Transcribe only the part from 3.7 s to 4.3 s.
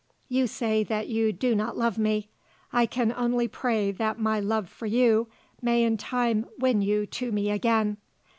that